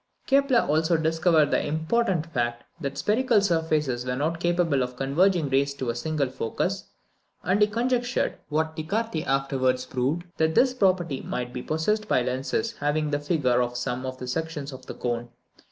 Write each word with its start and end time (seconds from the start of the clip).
Kepler 0.25 0.61
also 0.61 0.97
discovered 0.97 1.51
the 1.51 1.63
important 1.63 2.25
fact, 2.25 2.63
that 2.79 2.97
spherical 2.97 3.39
surfaces 3.39 4.03
were 4.03 4.15
not 4.15 4.39
capable 4.39 4.81
of 4.81 4.95
converging 4.95 5.47
rays 5.47 5.75
to 5.75 5.91
a 5.91 5.95
single 5.95 6.27
focus, 6.29 6.85
and 7.43 7.61
he 7.61 7.67
conjectured, 7.67 8.39
what 8.49 8.75
Descartes 8.75 9.23
afterwards 9.27 9.85
proved, 9.85 10.23
that 10.37 10.55
this 10.55 10.73
property 10.73 11.21
might 11.21 11.53
be 11.53 11.61
possessed 11.61 12.07
by 12.07 12.23
lenses 12.23 12.77
having 12.79 13.11
the 13.11 13.19
figure 13.19 13.61
of 13.61 13.77
some 13.77 14.03
of 14.07 14.17
the 14.17 14.27
sections 14.27 14.73
of 14.73 14.87
the 14.87 14.95
cone. 14.95 15.29